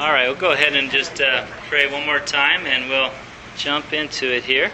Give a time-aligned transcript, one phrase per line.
[0.00, 3.12] All right, we'll go ahead and just uh, pray one more time and we'll
[3.58, 4.72] jump into it here.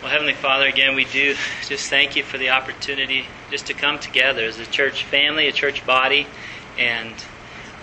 [0.00, 3.98] Well, Heavenly Father, again, we do just thank you for the opportunity just to come
[3.98, 6.28] together as a church family, a church body,
[6.78, 7.12] and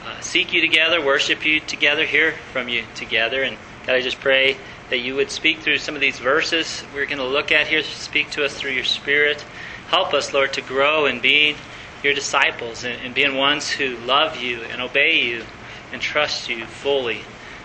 [0.06, 3.44] uh, seek you together, worship you together, hear from you together.
[3.44, 4.56] And God, I just pray
[4.90, 7.84] that you would speak through some of these verses we're going to look at here.
[7.84, 9.46] Speak to us through your Spirit.
[9.90, 11.58] Help us, Lord, to grow in being
[12.04, 15.44] your disciples and, and being ones who love you and obey you
[15.92, 17.22] and trust you fully.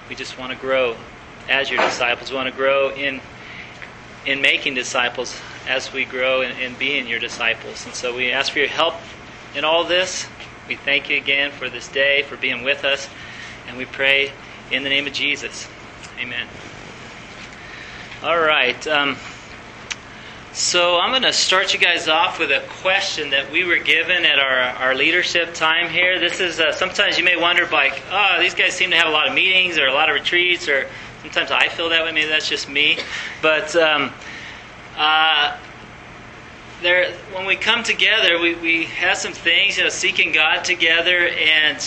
[0.09, 0.97] We just want to grow
[1.49, 2.31] as your disciples.
[2.31, 3.21] We want to grow in
[4.27, 7.87] in making disciples as we grow in, in being your disciples.
[7.87, 8.95] And so we ask for your help
[9.55, 10.27] in all this.
[10.69, 13.09] We thank you again for this day, for being with us,
[13.67, 14.33] and we pray
[14.71, 15.67] in the name of Jesus.
[16.21, 16.47] Amen.
[18.23, 18.87] All right.
[18.87, 19.17] Um,
[20.53, 24.25] so I'm going to start you guys off with a question that we were given
[24.25, 26.19] at our, our leadership time here.
[26.19, 29.11] This is uh, sometimes you may wonder, like, oh, these guys seem to have a
[29.11, 30.89] lot of meetings or a lot of retreats, or
[31.23, 32.13] sometimes I feel that way.
[32.13, 32.99] Maybe that's just me.
[33.43, 34.13] But um,
[34.97, 35.57] uh,
[36.83, 41.29] there, when we come together, we, we have some things, you know, seeking God together,
[41.29, 41.79] and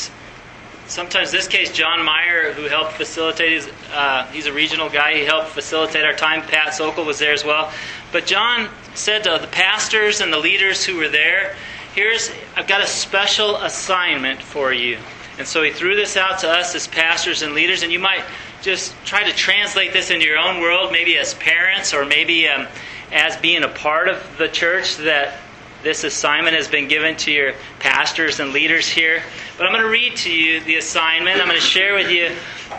[0.91, 5.49] sometimes this case, John Meyer, who helped facilitate, uh, he's a regional guy, he helped
[5.49, 6.41] facilitate our time.
[6.41, 7.71] Pat Sokol was there as well.
[8.11, 11.55] But John said to the pastors and the leaders who were there,
[11.95, 14.97] here's, I've got a special assignment for you.
[15.37, 18.25] And so he threw this out to us as pastors and leaders, and you might
[18.61, 22.67] just try to translate this into your own world, maybe as parents or maybe um,
[23.13, 25.39] as being a part of the church that
[25.83, 29.23] this assignment has been given to your pastors and leaders here.
[29.57, 31.41] But I'm going to read to you the assignment.
[31.41, 32.31] I'm going to share with you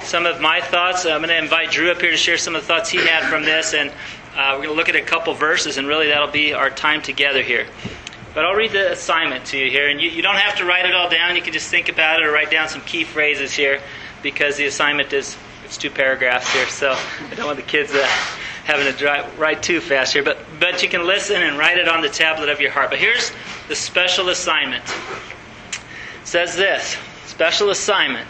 [0.03, 1.05] some of my thoughts.
[1.05, 3.29] I'm going to invite Drew up here to share some of the thoughts he had
[3.29, 3.75] from this.
[3.75, 3.91] And
[4.35, 7.03] uh, we're going to look at a couple verses, and really that'll be our time
[7.03, 7.67] together here.
[8.35, 9.89] But I'll read the assignment to you here.
[9.89, 11.37] And you, you don't have to write it all down.
[11.37, 13.81] You can just think about it or write down some key phrases here
[14.23, 16.67] because the assignment is it's two paragraphs here.
[16.69, 16.93] So
[17.31, 18.09] I don't want the kids uh,
[18.65, 20.23] having to drive, write too fast here.
[20.23, 22.91] But, but you can listen and write it on the tablet of your heart.
[22.91, 23.33] But here's
[23.69, 24.85] the special assignment.
[24.85, 26.97] It says this
[27.27, 28.29] special assignment,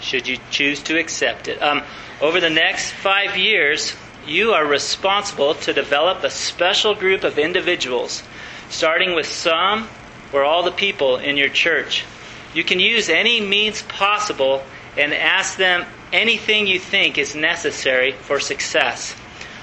[0.00, 1.62] should you choose to accept it.
[1.62, 1.82] Um,
[2.20, 3.94] over the next five years,
[4.26, 8.22] you are responsible to develop a special group of individuals,
[8.68, 9.88] starting with some
[10.32, 12.04] or all the people in your church.
[12.52, 14.62] You can use any means possible
[14.96, 19.14] and ask them anything you think is necessary for success.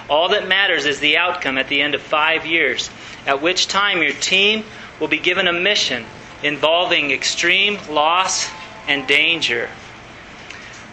[0.09, 2.89] All that matters is the outcome at the end of five years,
[3.25, 4.63] at which time your team
[4.99, 6.05] will be given a mission
[6.43, 8.49] involving extreme loss
[8.87, 9.69] and danger.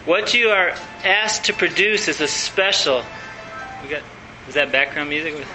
[0.05, 3.03] What you are asked to produce is a special
[3.83, 4.01] we got
[4.51, 5.35] that background music?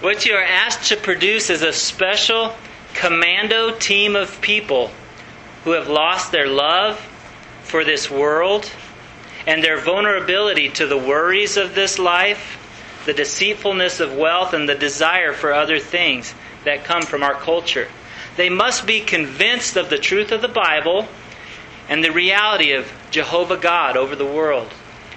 [0.00, 2.54] what you are asked to produce is a special
[2.94, 4.90] commando team of people
[5.64, 6.98] who have lost their love
[7.68, 8.70] for this world
[9.46, 14.74] and their vulnerability to the worries of this life, the deceitfulness of wealth, and the
[14.74, 16.34] desire for other things
[16.64, 17.88] that come from our culture.
[18.36, 21.08] They must be convinced of the truth of the Bible
[21.88, 24.72] and the reality of Jehovah God over the world.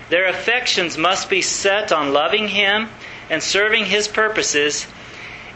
[0.09, 2.89] Their affections must be set on loving Him
[3.29, 4.87] and serving His purposes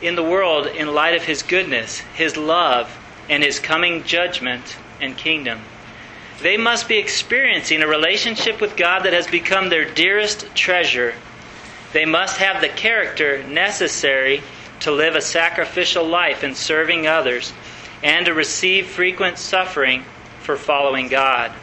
[0.02, 2.98] in the world in light of His goodness, His love,
[3.30, 5.62] and His coming judgment and kingdom.
[6.42, 11.14] They must be experiencing a relationship with God that has become their dearest treasure.
[11.94, 14.42] They must have the character necessary
[14.82, 17.54] to live a sacrificial life in serving others
[18.04, 20.04] and to receive frequent suffering
[20.42, 21.54] for following God.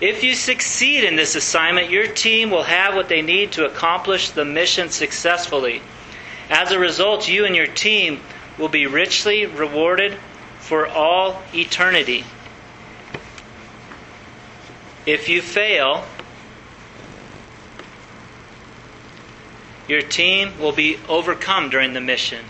[0.00, 4.30] If you succeed in this assignment, your team will have what they need to accomplish
[4.30, 5.80] the mission successfully.
[6.50, 8.20] As a result, you and your team
[8.58, 10.18] will be richly rewarded
[10.58, 12.24] for all eternity.
[15.06, 16.04] If you fail,
[19.88, 22.44] your team will be overcome during the mission.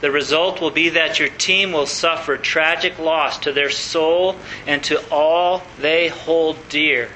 [0.00, 4.36] The result will be that your team will suffer tragic loss to their soul
[4.66, 7.10] and to all they hold dear.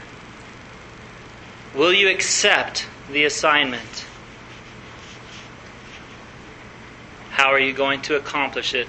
[1.75, 4.07] Will you accept the assignment?
[7.31, 8.89] How are you going to accomplish it?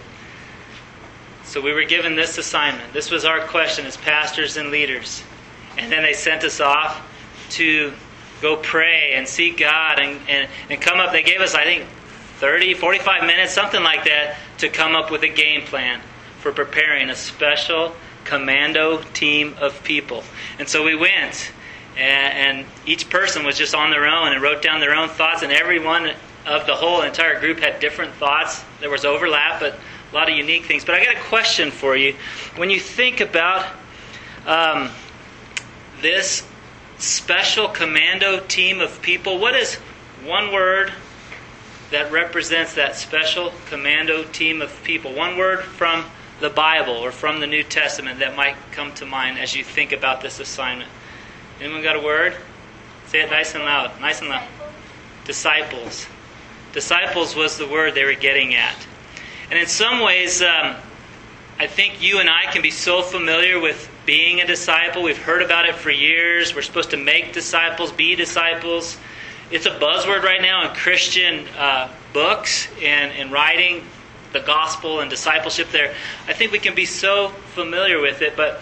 [1.44, 2.94] So we were given this assignment.
[2.94, 5.24] This was our question as pastors and leaders.
[5.82, 7.06] And then they sent us off
[7.52, 7.92] to
[8.42, 11.12] go pray and seek God and, and, and come up.
[11.12, 11.86] They gave us, I think,
[12.38, 16.02] 30, 45 minutes, something like that, to come up with a game plan
[16.40, 20.24] for preparing a special commando team of people.
[20.58, 21.52] And so we went,
[21.98, 25.44] and, and each person was just on their own and wrote down their own thoughts,
[25.44, 26.12] and every one
[26.46, 28.64] of the whole entire group had different thoughts.
[28.80, 29.80] There was overlap, but
[30.12, 30.84] a lot of unique things.
[30.84, 32.16] But I got a question for you.
[32.56, 33.68] When you think about
[34.46, 34.90] um,
[36.02, 36.48] this
[36.98, 39.76] special commando team of people, what is
[40.24, 40.92] one word
[41.90, 45.14] that represents that special commando team of people?
[45.14, 46.06] One word from
[46.40, 49.92] the Bible or from the New Testament that might come to mind as you think
[49.92, 50.90] about this assignment.
[51.60, 52.36] Anyone got a word?
[53.08, 54.00] Say it nice and loud.
[54.00, 54.48] Nice and loud.
[55.26, 56.08] Disciples.
[56.74, 58.76] Disciples was the word they were getting at.
[59.50, 60.76] And in some ways, um,
[61.60, 65.04] I think you and I can be so familiar with being a disciple.
[65.04, 66.54] We've heard about it for years.
[66.54, 68.98] We're supposed to make disciples, be disciples.
[69.52, 73.86] It's a buzzword right now in Christian uh, books and, and writing,
[74.34, 75.94] the gospel and discipleship there.
[76.28, 78.62] I think we can be so familiar with it, but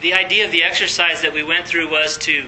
[0.00, 2.46] the idea of the exercise that we went through was to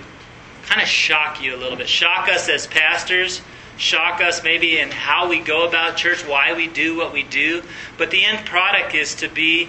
[0.65, 3.43] kind of shock you a little bit, shock us as pastors,
[3.77, 7.63] shock us maybe in how we go about church, why we do what we do.
[7.99, 9.69] But the end product is to be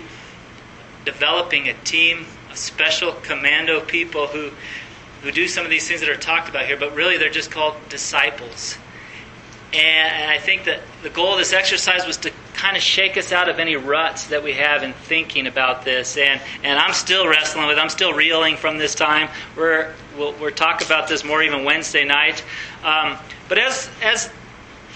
[1.03, 2.25] developing a team
[2.57, 4.51] special commando people who
[5.21, 7.51] who do some of these things that are talked about here, but really they're just
[7.51, 8.77] called disciples.
[9.73, 13.31] And I think that the goal of this exercise was to kind of shake us
[13.31, 16.17] out of any ruts that we have in thinking about this.
[16.17, 19.29] And, and I'm still wrestling with, I'm still reeling from this time.
[19.55, 22.43] We're, we'll, we'll talk about this more even Wednesday night.
[22.83, 23.17] Um,
[23.49, 24.31] but as, as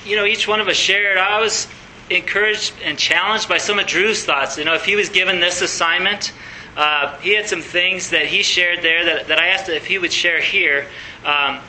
[0.05, 1.67] you know, each one of us shared, I was
[2.09, 4.57] encouraged and challenged by some of Drew's thoughts.
[4.57, 6.31] You know, if he was given this assignment,
[6.77, 9.97] uh, he had some things that he shared there that, that I asked if he
[9.97, 10.87] would share here.
[11.25, 11.59] Um,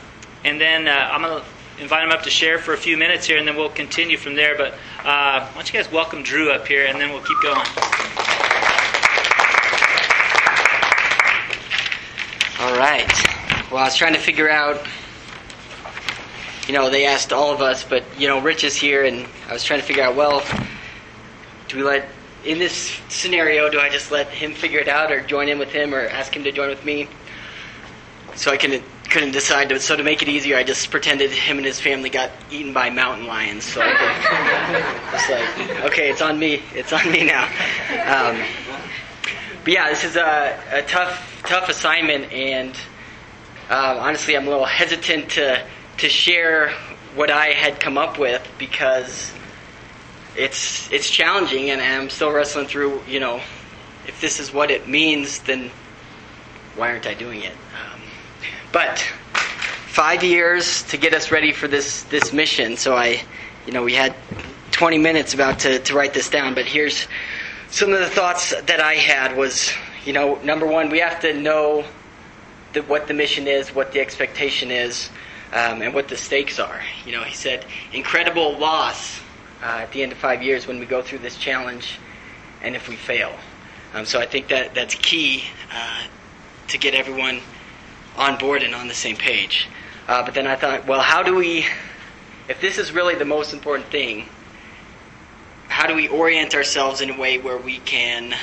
[0.43, 3.25] and then uh, I'm going to invite him up to share for a few minutes
[3.25, 4.57] here, and then we'll continue from there.
[4.57, 4.73] But
[5.03, 7.67] uh, why don't you guys welcome Drew up here, and then we'll keep going.
[12.59, 13.11] All right.
[13.71, 14.85] Well, I was trying to figure out
[16.67, 19.53] you know, they asked all of us, but you know, Rich is here, and I
[19.53, 20.43] was trying to figure out, well,
[21.67, 22.07] do we let
[22.45, 25.71] in this scenario, do I just let him figure it out, or join in with
[25.71, 27.07] him, or ask him to join with me?
[28.35, 29.69] So I couldn't couldn't decide.
[29.69, 32.73] To, so to make it easier, I just pretended him and his family got eaten
[32.73, 33.63] by mountain lions.
[33.63, 33.91] So I
[34.71, 36.63] could, just like, okay, it's on me.
[36.73, 37.43] It's on me now.
[38.05, 38.43] Um,
[39.63, 42.75] but yeah, this is a, a tough tough assignment, and
[43.69, 45.65] uh, honestly, I'm a little hesitant to
[45.99, 46.71] to share
[47.15, 49.31] what I had come up with because
[50.35, 53.41] it's it's challenging and I'm still wrestling through, you know,
[54.07, 55.71] if this is what it means, then
[56.75, 57.53] why aren't I doing it?
[57.53, 58.01] Um,
[58.71, 58.99] but
[59.87, 62.77] five years to get us ready for this this mission.
[62.77, 63.21] So I,
[63.65, 64.15] you know, we had
[64.71, 67.07] 20 minutes about to, to write this down, but here's
[67.69, 69.71] some of the thoughts that I had was,
[70.03, 71.85] you know, number one, we have to know
[72.73, 75.09] the, what the mission is, what the expectation is
[75.53, 76.81] um, and what the stakes are.
[77.05, 79.21] You know, he said, incredible loss
[79.63, 81.99] at the end of five years when we go through this challenge
[82.61, 83.33] and if we fail.
[83.93, 86.03] Um, so I think that that's key uh,
[86.67, 87.41] to get everyone
[88.17, 89.67] on board and on the same page.
[90.07, 91.65] Uh, but then I thought, well, how do we,
[92.49, 94.25] if this is really the most important thing,
[95.67, 98.35] how do we orient ourselves in a way where we can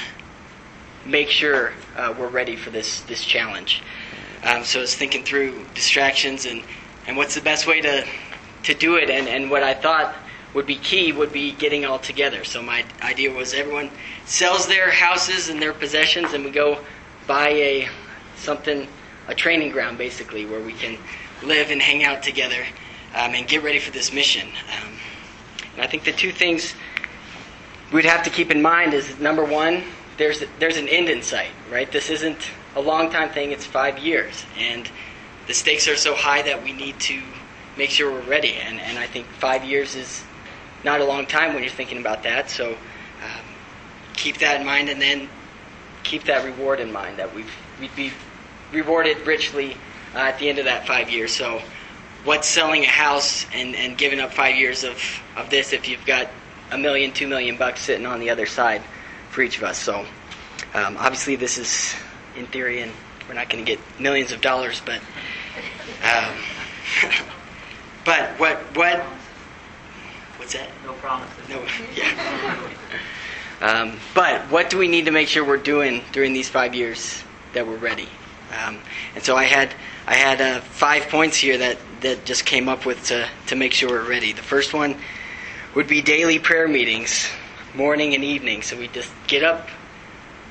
[1.05, 3.83] make sure uh, we're ready for this this challenge?
[4.43, 6.63] Um, so I was thinking through distractions and
[7.07, 8.07] and what's the best way to
[8.65, 10.15] to do it and, and what I thought
[10.55, 12.45] would be key would be getting all together.
[12.45, 13.91] So my idea was everyone
[14.25, 16.85] sells their houses and their possessions and we go
[17.27, 17.89] buy a
[18.37, 18.89] something
[19.29, 20.99] a training ground basically where we can
[21.43, 22.65] live and hang out together
[23.15, 24.49] um, and get ready for this mission.
[24.49, 24.93] Um,
[25.75, 26.75] and I think the two things
[27.93, 29.85] we'd have to keep in mind is number one,
[30.17, 31.91] there's there's an end in sight, right?
[31.91, 34.89] This isn't a long time thing; it's five years, and
[35.47, 37.23] the stakes are so high that we need to
[37.77, 38.55] make sure we're ready.
[38.55, 40.23] And, and I think five years is
[40.85, 42.51] not a long time when you're thinking about that.
[42.51, 43.45] So um,
[44.15, 45.29] keep that in mind and then
[46.03, 48.13] keep that reward in mind that we've, we'd be
[48.73, 49.77] rewarded richly
[50.15, 51.35] uh, at the end of that five years.
[51.35, 51.63] So
[52.25, 54.99] what's selling a house and, and giving up five years of,
[55.37, 56.29] of this if you've got
[56.71, 58.83] a million, two million bucks sitting on the other side
[59.31, 59.79] for each of us?
[59.79, 60.07] So
[60.75, 61.95] um, obviously this is
[62.37, 62.93] in theory and
[63.29, 65.01] we're not going to get millions of dollars, but
[66.03, 66.35] um,
[68.05, 69.07] but what what
[70.51, 70.85] what's that?
[70.85, 71.49] No promises.
[71.49, 71.63] No,
[71.97, 72.69] yeah.
[73.61, 77.23] Um, but what do we need to make sure we're doing during these five years
[77.53, 78.09] that we're ready?
[78.65, 78.79] Um,
[79.15, 79.73] and so I had
[80.07, 83.73] I had uh, five points here that, that just came up with to to make
[83.73, 84.33] sure we're ready.
[84.33, 84.97] The first one
[85.75, 87.29] would be daily prayer meetings,
[87.75, 88.63] morning and evening.
[88.63, 89.69] So we'd just get up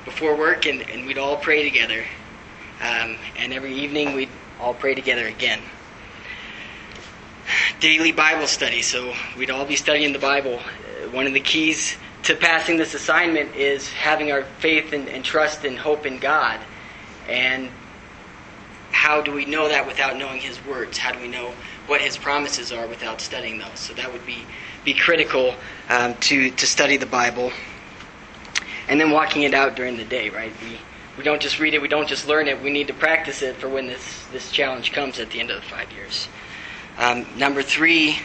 [0.05, 2.05] before work and, and we'd all pray together.
[2.81, 4.29] Um, and every evening we'd
[4.61, 5.59] all pray together again.
[7.79, 10.59] Daily Bible study, so we'd all be studying the Bible.
[10.59, 15.23] Uh, one of the keys to passing this assignment is having our faith and, and
[15.23, 16.59] trust and hope in God.
[17.27, 17.69] And
[18.91, 20.97] how do we know that without knowing His words?
[20.97, 21.53] How do we know
[21.87, 23.79] what His promises are without studying those?
[23.79, 24.43] So that would be,
[24.83, 25.55] be critical
[25.89, 27.51] um, to, to study the Bible.
[28.87, 30.51] And then walking it out during the day, right?
[30.63, 30.77] We,
[31.17, 33.55] we don't just read it, we don't just learn it, we need to practice it
[33.57, 36.27] for when this, this challenge comes at the end of the five years.
[36.99, 38.19] Um, number three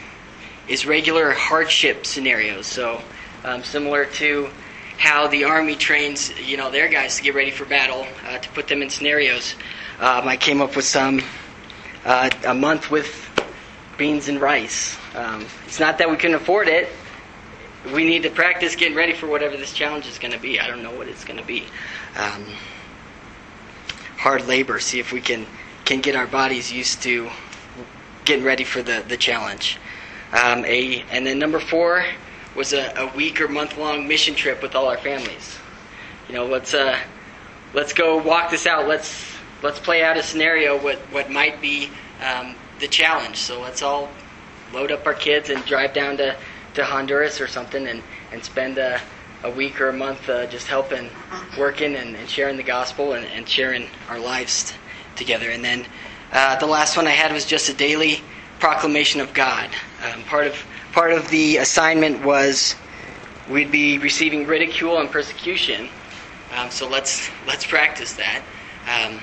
[0.66, 2.66] is regular hardship scenarios.
[2.66, 3.00] So,
[3.45, 4.50] um, similar to
[4.99, 8.49] how the Army trains, you know, their guys to get ready for battle, uh, to
[8.50, 9.54] put them in scenarios.
[10.00, 11.23] Um, I came up with some
[12.04, 13.31] uh, a month with
[13.97, 14.99] beans and rice.
[15.14, 16.88] Um, it's not that we couldn't afford it.
[17.93, 20.59] We need to practice getting ready for whatever this challenge is going to be.
[20.59, 21.64] I don't know what it's going to be.
[22.16, 22.45] Um,
[24.16, 24.81] hard labor.
[24.81, 25.47] See if we can
[25.85, 27.31] can get our bodies used to
[28.25, 29.78] getting ready for the the challenge.
[30.33, 32.04] Um, a and then number four
[32.57, 35.59] was a, a week or month long mission trip with all our families.
[36.28, 36.99] You know, let's uh,
[37.73, 38.88] let's go walk this out.
[38.88, 39.25] Let's
[39.62, 41.90] let's play out a scenario what what might be
[42.25, 43.37] um, the challenge.
[43.37, 44.09] So let's all
[44.73, 46.37] load up our kids and drive down to,
[46.75, 48.02] to Honduras or something and
[48.33, 49.00] and spend a,
[49.45, 51.09] a week or a month uh, just helping,
[51.59, 54.76] working and, and sharing the gospel and, and sharing our lives t-
[55.16, 55.50] together.
[55.50, 55.87] And then
[56.34, 58.20] uh, the last one I had was just a daily
[58.58, 59.70] proclamation of God.
[60.02, 60.56] Um, part of
[60.92, 62.74] part of the assignment was
[63.48, 65.88] we'd be receiving ridicule and persecution.
[66.54, 68.42] Um, so let's let's practice that
[68.86, 69.20] um,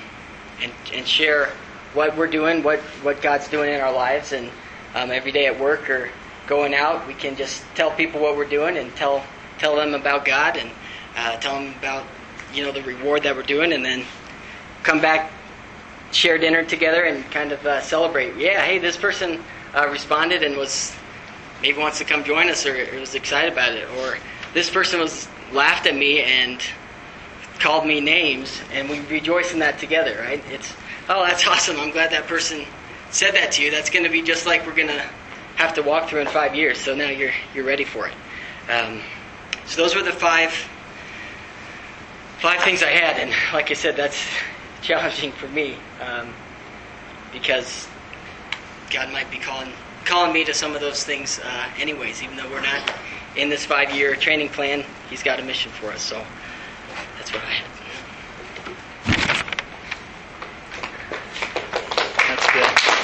[0.60, 1.50] and and share
[1.94, 4.50] what we're doing, what what God's doing in our lives, and
[4.94, 6.10] um, every day at work or
[6.46, 9.24] going out, we can just tell people what we're doing and tell
[9.58, 10.70] tell them about God and
[11.16, 12.06] uh, tell them about
[12.52, 14.04] you know the reward that we're doing, and then
[14.82, 15.30] come back,
[16.12, 18.36] share dinner together, and kind of uh, celebrate.
[18.36, 19.42] Yeah, hey, this person
[19.74, 20.94] uh, responded and was
[21.60, 24.18] maybe wants to come join us or, or was excited about it, or
[24.54, 26.62] this person was laughed at me and
[27.58, 30.42] called me names, and we rejoice in that together, right?
[30.50, 30.74] It's
[31.08, 31.78] oh, that's awesome.
[31.78, 32.64] I'm glad that person
[33.10, 33.70] said that to you.
[33.70, 35.04] That's going to be just like we're going to
[35.56, 36.78] have to walk through in five years.
[36.78, 38.14] So now you're you're ready for it.
[38.70, 39.00] Um,
[39.66, 40.52] so those were the five
[42.38, 44.20] five things I had, and like I said, that's
[44.82, 46.34] challenging for me um,
[47.32, 47.88] because
[48.92, 49.72] God might be calling
[50.04, 52.22] calling me to some of those things, uh, anyways.
[52.22, 52.92] Even though we're not
[53.36, 56.02] in this five year training plan, He's got a mission for us.
[56.02, 56.22] So
[57.16, 57.66] that's what I had.
[62.28, 63.02] That's good.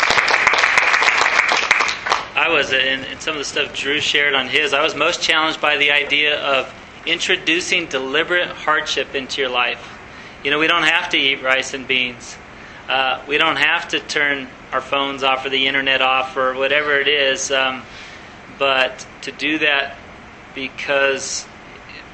[2.37, 4.73] I was in, in some of the stuff Drew shared on his.
[4.73, 6.73] I was most challenged by the idea of
[7.05, 9.98] introducing deliberate hardship into your life.
[10.45, 12.37] You know, we don't have to eat rice and beans.
[12.89, 16.99] Uh, we don't have to turn our phones off or the internet off or whatever
[17.01, 17.51] it is.
[17.51, 17.83] Um,
[18.59, 19.97] but to do that
[20.55, 21.47] because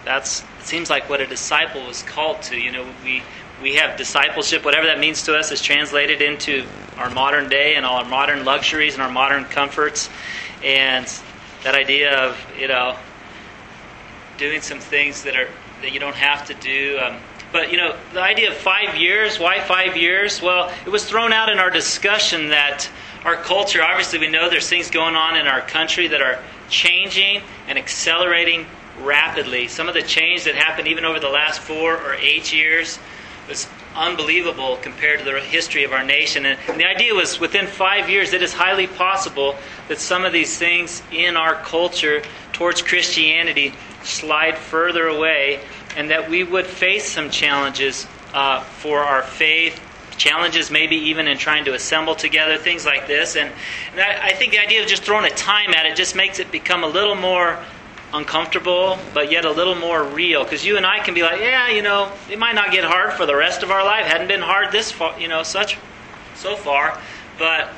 [0.04, 2.56] that's it seems like what a disciple was called to.
[2.56, 3.22] You know, we
[3.62, 6.66] we have discipleship, whatever that means to us, is translated into
[6.96, 10.10] our modern day and all our modern luxuries and our modern comforts,
[10.62, 11.06] and
[11.62, 12.96] that idea of you know
[14.36, 15.48] doing some things that are
[15.82, 16.98] that you don't have to do.
[16.98, 17.16] Um,
[17.54, 19.38] but you know, the idea of five years.
[19.38, 20.42] Why five years?
[20.42, 22.90] Well, it was thrown out in our discussion that
[23.24, 23.80] our culture.
[23.80, 28.66] Obviously, we know there's things going on in our country that are changing and accelerating
[29.00, 29.68] rapidly.
[29.68, 32.98] Some of the change that happened even over the last four or eight years
[33.48, 36.46] was unbelievable compared to the history of our nation.
[36.46, 39.54] And, the idea was within five years, it is highly possible
[39.86, 45.60] that some of these things in our culture towards Christianity slide further away
[45.96, 49.80] and that we would face some challenges uh, for our faith.
[50.16, 53.34] Challenges, maybe even in trying to assemble together, things like this.
[53.36, 53.52] And,
[53.92, 56.38] and I, I think the idea of just throwing a time at it just makes
[56.38, 57.58] it become a little more
[58.12, 60.44] uncomfortable, but yet a little more real.
[60.44, 63.14] Because you and I can be like, yeah, you know, it might not get hard
[63.14, 64.06] for the rest of our life.
[64.06, 65.78] Hadn't been hard this far, you know, such
[66.36, 67.00] so far.
[67.38, 67.72] But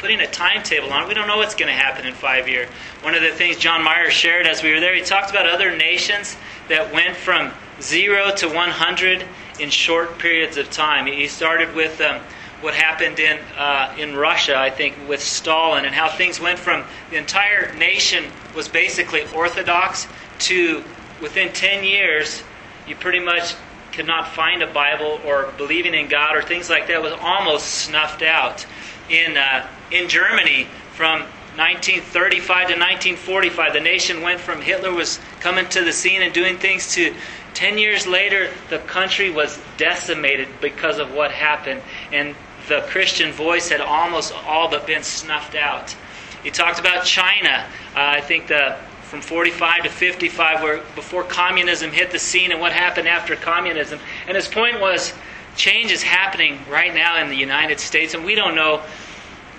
[0.00, 2.68] putting a timetable on it, we don't know what's going to happen in five years.
[3.02, 5.76] One of the things John Meyer shared as we were there, he talked about other
[5.76, 6.36] nations
[6.68, 9.26] that went from zero to 100
[9.58, 11.06] in short periods of time.
[11.06, 12.00] He started with.
[12.00, 12.20] Um,
[12.60, 16.84] what happened in uh, in Russia, I think, with Stalin, and how things went from
[17.08, 20.06] the entire nation was basically Orthodox
[20.40, 20.84] to
[21.20, 22.42] within 10 years,
[22.86, 23.54] you pretty much
[23.92, 27.66] could not find a Bible or believing in God or things like that was almost
[27.66, 28.66] snuffed out.
[29.08, 31.20] In uh, in Germany, from
[31.56, 36.58] 1935 to 1945, the nation went from Hitler was coming to the scene and doing
[36.58, 37.14] things to
[37.54, 41.82] 10 years later, the country was decimated because of what happened.
[42.12, 42.34] And
[42.68, 45.94] the Christian voice had almost all but been snuffed out.
[46.42, 47.66] He talked about China.
[47.94, 52.60] Uh, I think the from 45 to 55, where before communism hit the scene, and
[52.60, 53.98] what happened after communism.
[54.28, 55.12] And his point was
[55.56, 58.82] change is happening right now in the United States, and we don't know.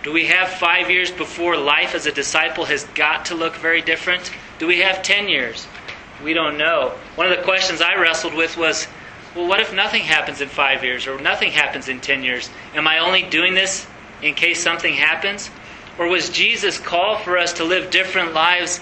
[0.03, 3.81] Do we have five years before life as a disciple has got to look very
[3.81, 4.31] different?
[4.57, 5.67] Do we have 10 years?
[6.23, 6.93] We don't know.
[7.15, 8.87] One of the questions I wrestled with was
[9.35, 12.49] well, what if nothing happens in five years or nothing happens in 10 years?
[12.73, 13.87] Am I only doing this
[14.21, 15.49] in case something happens?
[15.97, 18.81] Or was Jesus' call for us to live different lives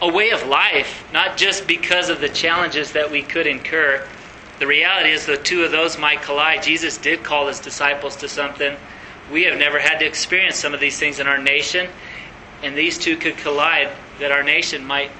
[0.00, 4.06] a way of life, not just because of the challenges that we could incur?
[4.60, 6.62] The reality is the two of those might collide.
[6.62, 8.76] Jesus did call his disciples to something.
[9.30, 11.88] We have never had to experience some of these things in our nation,
[12.62, 15.10] and these two could collide that our nation might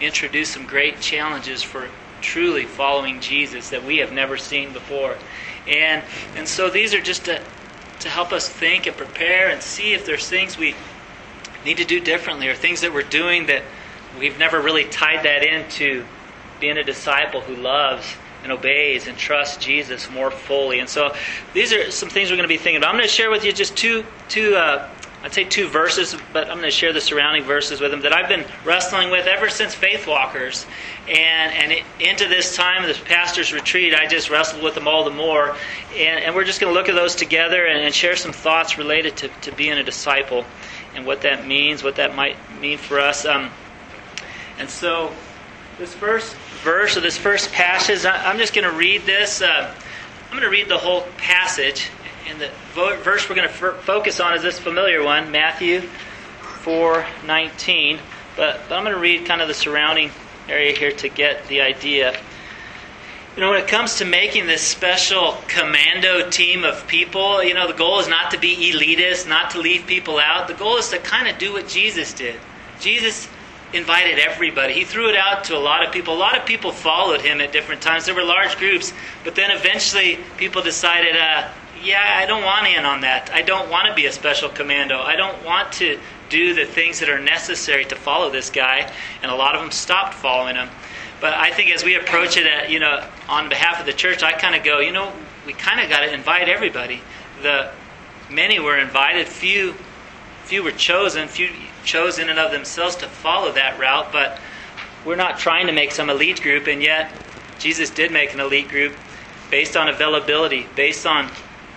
[0.00, 1.88] introduce some great challenges for
[2.20, 5.16] truly following Jesus that we have never seen before.
[5.66, 6.04] And
[6.36, 7.42] and so these are just to
[8.00, 10.74] to help us think and prepare and see if there's things we
[11.64, 13.62] need to do differently or things that we're doing that
[14.18, 16.04] we've never really tied that into
[16.60, 18.14] being a disciple who loves
[18.46, 20.78] and obeys and trusts Jesus more fully.
[20.78, 21.14] And so
[21.52, 22.90] these are some things we're going to be thinking about.
[22.90, 24.88] I'm going to share with you just two two uh,
[25.24, 28.12] I'd say two verses, but I'm going to share the surrounding verses with them that
[28.12, 30.64] I've been wrestling with ever since Faith Walkers.
[31.08, 34.86] And, and it, into this time of this pastor's retreat, I just wrestled with them
[34.86, 35.56] all the more.
[35.96, 38.78] And, and we're just going to look at those together and, and share some thoughts
[38.78, 40.44] related to, to being a disciple
[40.94, 43.26] and what that means, what that might mean for us.
[43.26, 43.50] Um,
[44.58, 45.12] and so,
[45.78, 49.42] this first verse or this first passage, I, am just going to read this.
[49.42, 49.74] Uh,
[50.24, 51.90] I'm going to read the whole passage
[52.28, 55.82] and the verse we're going to f- focus on is this familiar one, Matthew
[56.40, 57.98] 4:19.
[58.36, 60.10] But, but I'm going to read kind of the surrounding
[60.48, 62.18] area here to get the idea.
[63.34, 67.66] You know, when it comes to making this special commando team of people, you know,
[67.66, 70.48] the goal is not to be elitist, not to leave people out.
[70.48, 72.40] The goal is to kind of do what Jesus did.
[72.80, 73.28] Jesus
[73.72, 74.72] invited everybody.
[74.72, 76.14] He threw it out to a lot of people.
[76.14, 78.06] A lot of people followed him at different times.
[78.06, 78.92] There were large groups,
[79.24, 81.48] but then eventually people decided, uh,
[81.82, 83.30] yeah, I don't want in on that.
[83.32, 85.00] I don't want to be a special commando.
[85.00, 85.98] I don't want to
[86.28, 88.90] do the things that are necessary to follow this guy.
[89.22, 90.68] And a lot of them stopped following him.
[91.20, 94.22] But I think as we approach it, at, you know, on behalf of the church,
[94.22, 95.12] I kind of go, you know,
[95.46, 97.00] we kind of got to invite everybody.
[97.42, 97.70] The
[98.30, 99.74] many were invited, few,
[100.44, 101.50] few were chosen, few
[101.86, 104.12] chose in and of themselves to follow that route.
[104.12, 104.38] But
[105.06, 107.10] we're not trying to make some elite group, and yet
[107.58, 108.94] Jesus did make an elite group
[109.50, 111.30] based on availability, based on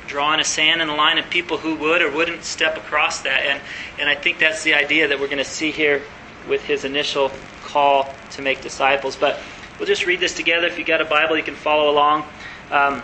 [0.07, 3.45] drawing a sand in the line of people who would or wouldn't step across that.
[3.45, 3.61] And,
[3.99, 6.01] and I think that's the idea that we're going to see here
[6.47, 7.31] with his initial
[7.63, 9.15] call to make disciples.
[9.15, 9.39] But
[9.77, 10.65] we'll just read this together.
[10.65, 12.25] If you've got a Bible, you can follow along.
[12.71, 13.03] Um,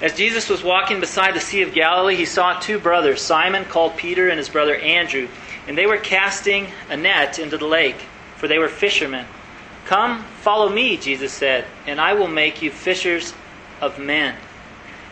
[0.00, 3.96] as Jesus was walking beside the Sea of Galilee, he saw two brothers, Simon, called
[3.96, 5.28] Peter, and his brother Andrew,
[5.68, 8.00] and they were casting a net into the lake,
[8.36, 9.26] for they were fishermen.
[9.84, 13.34] Come, follow me, Jesus said, and I will make you fishers
[13.80, 14.34] of men.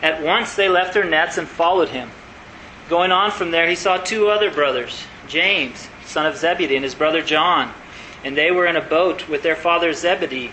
[0.01, 2.09] At once they left their nets and followed him.
[2.89, 6.95] Going on from there, he saw two other brothers, James, son of Zebedee, and his
[6.95, 7.71] brother John.
[8.23, 10.51] And they were in a boat with their father Zebedee,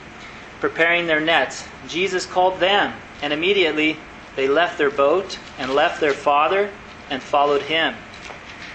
[0.60, 1.66] preparing their nets.
[1.88, 3.96] Jesus called them, and immediately
[4.36, 6.70] they left their boat and left their father
[7.08, 7.94] and followed him.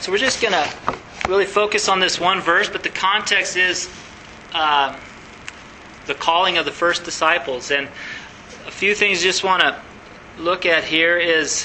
[0.00, 0.70] So we're just going to
[1.28, 3.90] really focus on this one verse, but the context is
[4.54, 4.96] uh,
[6.06, 7.70] the calling of the first disciples.
[7.70, 7.88] And
[8.66, 9.80] a few things just want to
[10.38, 11.64] look at here is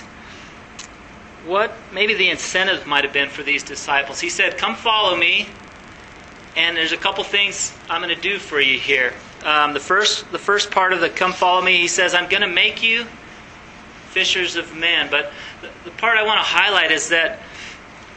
[1.46, 4.20] what maybe the incentive might have been for these disciples.
[4.20, 5.48] He said, Come follow me,
[6.56, 9.14] and there's a couple things I'm going to do for you here.
[9.44, 12.44] Um, the first, the first part of the "Come follow me," he says, "I'm going
[12.44, 13.06] to make you
[14.12, 17.40] fishers of men." But the, the part I want to highlight is that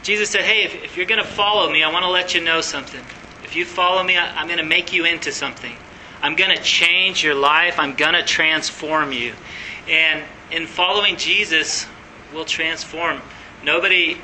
[0.05, 2.41] Jesus said, "Hey, if, if you're going to follow me, I want to let you
[2.41, 3.03] know something.
[3.43, 5.75] If you follow me, I, I'm going to make you into something."
[6.21, 7.77] I'm going to change your life.
[7.77, 9.35] I'm going to transform you.
[9.87, 11.85] And in following Jesus,
[12.33, 13.21] we'll transform.
[13.63, 14.17] Nobody,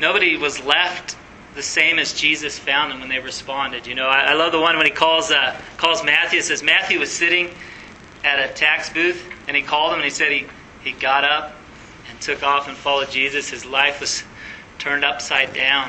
[0.00, 1.14] nobody was left
[1.54, 3.86] the same as Jesus found them when they responded.
[3.86, 6.38] You know, I, I love the one when he calls uh, calls Matthew.
[6.38, 7.50] It says Matthew was sitting
[8.24, 10.46] at a tax booth, and he called him, and he said he
[10.82, 11.54] he got up
[12.08, 13.50] and took off and followed Jesus.
[13.50, 14.24] His life was
[14.82, 15.88] turned upside down.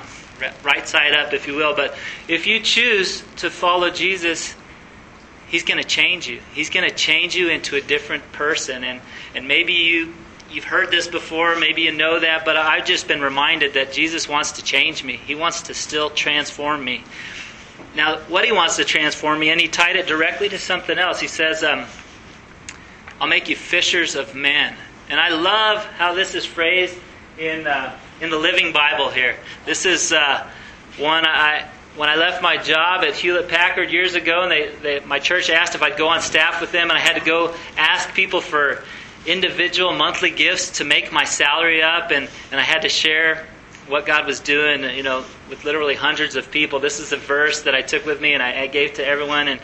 [0.64, 1.76] right side up, if you will.
[1.76, 4.56] But if you choose to follow Jesus,
[5.48, 6.42] He's going to change you.
[6.54, 8.84] He's going to change you into a different person.
[8.84, 9.02] And,
[9.36, 10.14] and maybe you,
[10.52, 14.28] you've heard this before, maybe you know that, but I've just been reminded that Jesus
[14.28, 15.18] wants to change me.
[15.18, 17.04] He wants to still transform me.
[17.96, 21.20] Now, what He wants to transform me, and He tied it directly to something else.
[21.20, 21.86] He says, um,
[23.20, 24.76] I'll make you fishers of men.
[25.10, 26.98] And I love how this is phrased
[27.38, 29.38] in, uh, in the Living Bible here.
[29.66, 30.50] This is uh,
[30.98, 35.06] one I, when I left my job at Hewlett Packard years ago, and they, they,
[35.06, 37.56] my church asked if I'd go on staff with them, and I had to go
[37.78, 38.84] ask people for
[39.26, 43.46] individual monthly gifts to make my salary up, and, and I had to share
[43.88, 46.80] what God was doing, you know, with literally hundreds of people.
[46.80, 49.48] This is a verse that I took with me and I, I gave to everyone,
[49.48, 49.60] and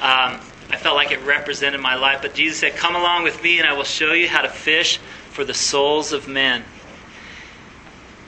[0.00, 0.40] um,
[0.70, 2.20] I felt like it represented my life.
[2.22, 4.98] But Jesus said, Come along with me, and I will show you how to fish
[5.30, 6.64] for the souls of men.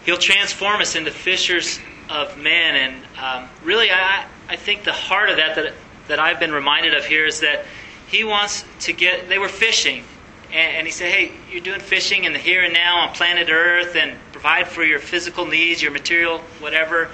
[0.07, 2.77] He'll transform us into fishers of men.
[2.77, 5.75] And um, really, I, I think the heart of that, that
[6.09, 7.64] that I've been reminded of here is that
[8.09, 10.05] he wants to get, they were fishing.
[10.53, 13.49] And, and he said, hey, you're doing fishing in the here and now on planet
[13.51, 17.11] Earth and provide for your physical needs, your material, whatever.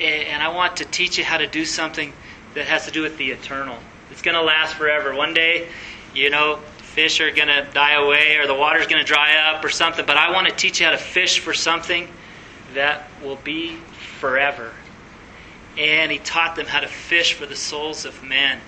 [0.00, 2.12] And I want to teach you how to do something
[2.54, 3.76] that has to do with the eternal.
[4.10, 5.14] It's going to last forever.
[5.14, 5.68] One day,
[6.14, 6.60] you know,
[6.98, 10.04] fish are going to die away or the water's going to dry up or something,
[10.04, 12.08] but I want to teach you how to fish for something
[12.74, 13.76] that will be
[14.18, 14.72] forever.
[15.78, 18.58] And he taught them how to fish for the souls of men.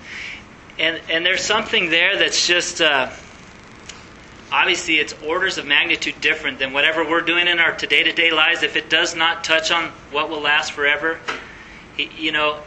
[0.79, 3.11] And, and there's something there that's just, uh,
[4.53, 8.31] obviously, it's orders of magnitude different than whatever we're doing in our day to day
[8.31, 8.63] lives.
[8.63, 11.19] If it does not touch on what will last forever,
[11.99, 12.61] you know,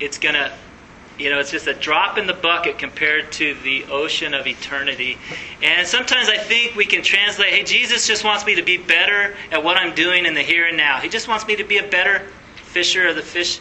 [0.00, 0.52] it's going to
[1.22, 5.16] you know, it's just a drop in the bucket compared to the ocean of eternity.
[5.62, 9.36] And sometimes I think we can translate, hey, Jesus just wants me to be better
[9.52, 10.98] at what I'm doing in the here and now.
[10.98, 13.60] He just wants me to be a better fisher of the fish.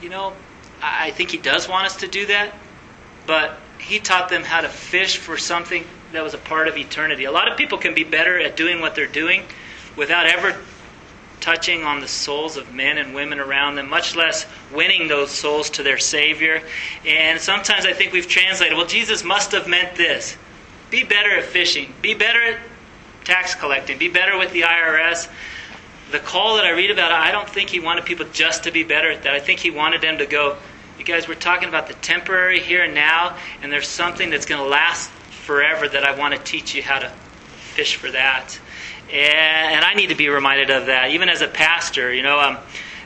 [0.00, 0.34] You know,
[0.80, 2.54] I think He does want us to do that,
[3.26, 7.24] but He taught them how to fish for something that was a part of eternity.
[7.24, 9.42] A lot of people can be better at doing what they're doing
[9.96, 10.56] without ever
[11.40, 15.70] touching on the souls of men and women around them, much less winning those souls
[15.70, 16.62] to their Savior.
[17.06, 20.36] And sometimes I think we've translated, well, Jesus must have meant this.
[20.90, 22.58] Be better at fishing, be better at
[23.24, 25.28] tax collecting, be better with the IRS.
[26.10, 28.82] The call that I read about, I don't think he wanted people just to be
[28.82, 29.34] better at that.
[29.34, 30.56] I think he wanted them to go,
[30.98, 34.62] you guys, we're talking about the temporary here and now, and there's something that's going
[34.62, 38.58] to last forever that I want to teach you how to fish for that.
[39.12, 42.12] And I need to be reminded of that, even as a pastor.
[42.12, 42.58] You know, um,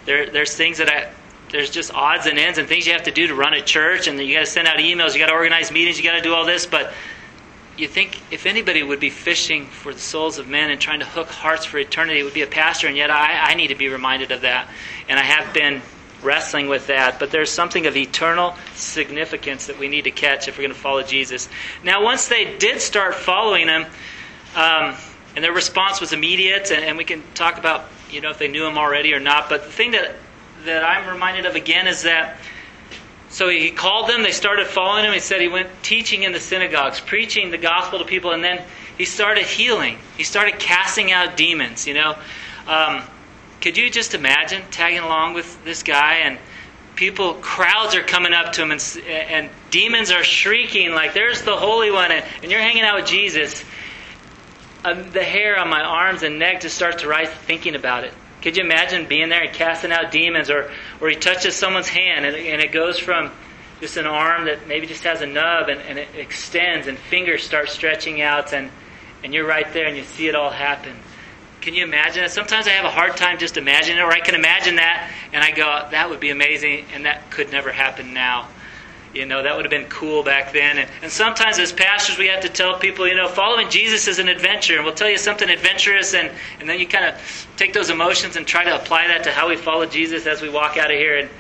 [0.04, 1.10] there, there's things that I,
[1.50, 4.06] there's just odds and ends and things you have to do to run a church,
[4.08, 6.22] and you got to send out emails, you got to organize meetings, you got to
[6.22, 6.66] do all this.
[6.66, 6.92] But
[7.76, 11.06] you think if anybody would be fishing for the souls of men and trying to
[11.06, 12.86] hook hearts for eternity, it would be a pastor.
[12.86, 14.68] And yet I, I need to be reminded of that,
[15.08, 15.80] and I have been
[16.22, 17.18] wrestling with that.
[17.18, 20.80] But there's something of eternal significance that we need to catch if we're going to
[20.80, 21.48] follow Jesus.
[21.82, 23.86] Now, once they did start following him.
[24.54, 24.94] Um,
[25.34, 28.48] and their response was immediate, and, and we can talk about you know if they
[28.48, 29.48] knew him already or not.
[29.48, 30.16] But the thing that
[30.64, 32.38] that I'm reminded of again is that
[33.34, 35.12] so he called them, they started following him.
[35.12, 38.62] He said he went teaching in the synagogues, preaching the gospel to people, and then
[38.96, 39.98] he started healing.
[40.16, 42.16] He started casting out demons, you know.
[42.68, 43.02] Um,
[43.60, 46.38] could you just imagine tagging along with this guy and
[46.94, 51.56] people, crowds are coming up to him and, and demons are shrieking like, there's the
[51.56, 53.64] Holy One, and, and you're hanging out with Jesus
[54.84, 58.12] um, the hair on my arms and neck just starts to rise thinking about it.
[58.42, 60.70] Could you imagine being there and casting out demons, or
[61.00, 63.32] or he touches someone's hand and, and it goes from
[63.80, 67.42] just an arm that maybe just has a nub and, and it extends and fingers
[67.42, 68.70] start stretching out and
[69.22, 70.94] and you're right there and you see it all happen.
[71.62, 72.30] Can you imagine it?
[72.30, 75.42] Sometimes I have a hard time just imagining it, or I can imagine that and
[75.42, 78.48] I go, that would be amazing, and that could never happen now.
[79.14, 80.76] You know, that would have been cool back then.
[80.78, 84.18] And, and sometimes as pastors, we have to tell people, you know, following Jesus is
[84.18, 84.74] an adventure.
[84.74, 88.34] And we'll tell you something adventurous, and, and then you kind of take those emotions
[88.34, 90.96] and try to apply that to how we follow Jesus as we walk out of
[90.96, 91.16] here.
[91.16, 91.30] And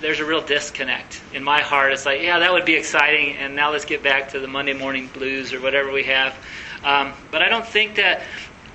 [0.00, 1.92] there's a real disconnect in my heart.
[1.92, 3.36] It's like, yeah, that would be exciting.
[3.36, 6.34] And now let's get back to the Monday morning blues or whatever we have.
[6.82, 8.22] Um, but I don't think that,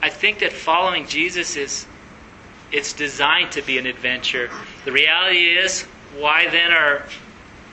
[0.03, 1.87] I think that following Jesus is,
[2.71, 4.51] it's designed to be an adventure.
[4.85, 5.87] The reality is,
[6.19, 7.07] why then are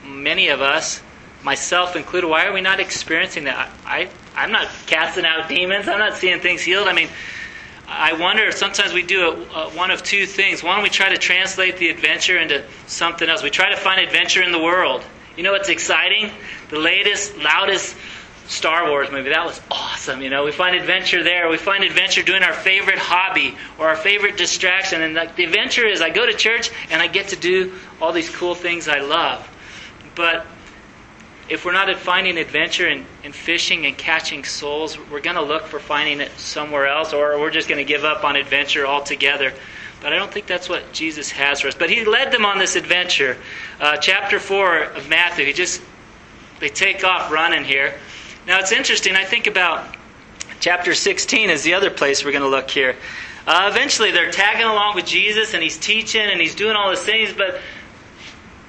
[0.03, 1.01] many of us,
[1.43, 3.69] myself included, why are we not experiencing that?
[3.85, 5.87] I, I, am not casting out demons.
[5.87, 6.87] I'm not seeing things healed.
[6.87, 7.09] I mean,
[7.87, 10.63] I wonder if sometimes we do a, a, one of two things.
[10.63, 13.43] One, we try to translate the adventure into something else.
[13.43, 15.03] We try to find adventure in the world.
[15.35, 16.31] You know what's exciting?
[16.69, 17.95] The latest, loudest
[18.47, 19.29] Star Wars movie.
[19.29, 20.21] That was awesome.
[20.21, 21.49] You know, we find adventure there.
[21.49, 25.01] We find adventure doing our favorite hobby or our favorite distraction.
[25.01, 28.11] And the, the adventure is I go to church and I get to do all
[28.11, 29.49] these cool things I love.
[30.15, 30.45] But
[31.49, 35.67] if we're not finding adventure in, in fishing and catching souls, we're going to look
[35.67, 39.53] for finding it somewhere else, or we're just going to give up on adventure altogether.
[40.01, 41.75] But I don't think that's what Jesus has for us.
[41.75, 43.37] But he led them on this adventure.
[43.79, 45.81] Uh, chapter 4 of Matthew, he just,
[46.59, 47.95] they take off running here.
[48.45, 49.95] Now it's interesting, I think about
[50.59, 52.95] chapter 16 is the other place we're going to look here.
[53.45, 57.03] Uh, eventually they're tagging along with Jesus and he's teaching and he's doing all these
[57.03, 57.59] things, but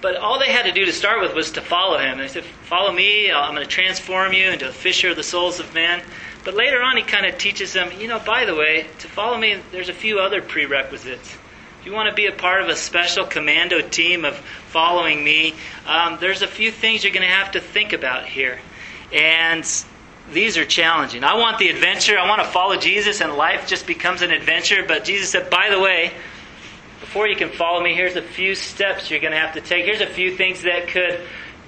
[0.04, 2.18] but all they had to do to start with was to follow him.
[2.18, 5.60] They said, Follow me, I'm going to transform you into a fisher of the souls
[5.60, 6.02] of men.
[6.44, 9.38] But later on, he kind of teaches them, you know, by the way, to follow
[9.38, 11.38] me, there's a few other prerequisites.
[11.80, 15.54] If you want to be a part of a special commando team of following me,
[15.86, 18.60] um, there's a few things you're going to have to think about here.
[19.10, 19.64] And
[20.34, 21.24] these are challenging.
[21.24, 22.18] I want the adventure.
[22.18, 24.84] I want to follow Jesus, and life just becomes an adventure.
[24.86, 26.12] But Jesus said, by the way,
[27.00, 29.84] before you can follow me, here's a few steps you're going to have to take.
[29.84, 31.20] Here's a few things that could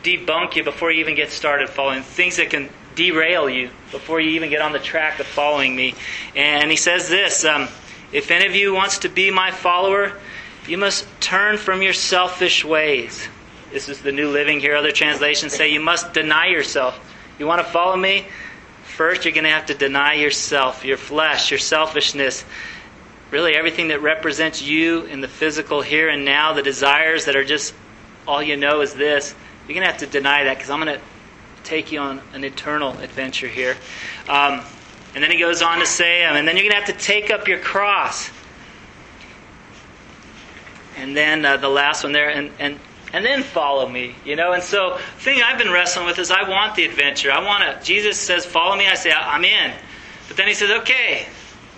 [0.02, 4.30] debunk you before you even get started following, things that can derail you before you
[4.30, 5.94] even get on the track of following me.
[6.34, 7.68] And he says this um,
[8.12, 10.18] If any of you wants to be my follower,
[10.66, 13.28] you must turn from your selfish ways.
[13.72, 14.74] This is the New Living here.
[14.74, 16.98] Other translations say you must deny yourself.
[17.38, 18.26] You want to follow me?
[18.84, 22.44] First, you're going to have to deny yourself, your flesh, your selfishness
[23.30, 27.44] really everything that represents you in the physical here and now, the desires that are
[27.44, 27.74] just
[28.26, 29.34] all you know is this,
[29.66, 31.04] you're going to have to deny that because I'm going to
[31.64, 33.76] take you on an eternal adventure here.
[34.28, 34.62] Um,
[35.14, 37.04] and then he goes on to say, um, and then you're going to have to
[37.04, 38.30] take up your cross.
[40.96, 42.78] And then uh, the last one there, and, and,
[43.12, 44.52] and then follow me, you know.
[44.52, 47.30] And so, the thing I've been wrestling with is I want the adventure.
[47.30, 47.84] I want to.
[47.84, 49.72] Jesus says, "Follow me." I say, "I'm in."
[50.28, 51.26] But then he says, "Okay,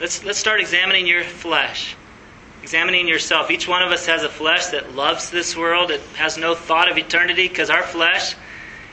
[0.01, 1.97] Let's, let's start examining your flesh,
[2.63, 3.51] examining yourself.
[3.51, 6.89] Each one of us has a flesh that loves this world, it has no thought
[6.89, 8.37] of eternity because our flesh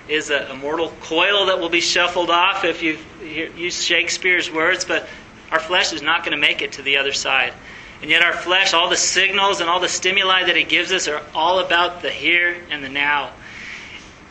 [0.07, 4.83] is a, a mortal coil that will be shuffled off if you use Shakespeare's words,
[4.83, 5.07] but
[5.51, 7.53] our flesh is not going to make it to the other side.
[8.01, 11.07] And yet, our flesh, all the signals and all the stimuli that it gives us
[11.07, 13.31] are all about the here and the now.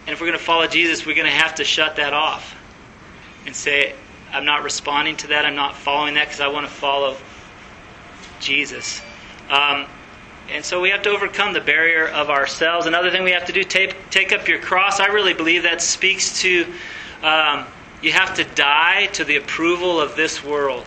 [0.06, 2.54] And if we're going to follow Jesus, we're going to have to shut that off
[3.46, 3.94] and say,
[4.34, 5.46] I'm not responding to that.
[5.46, 7.16] I'm not following that because I want to follow
[8.40, 9.00] Jesus.
[9.48, 9.86] Um,
[10.50, 12.86] and so we have to overcome the barrier of ourselves.
[12.86, 14.98] Another thing we have to do, take, take up your cross.
[14.98, 16.66] I really believe that speaks to
[17.22, 17.64] um,
[18.02, 20.86] you have to die to the approval of this world.